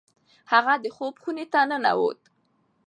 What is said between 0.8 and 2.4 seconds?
د خوب خونې ته ننوت.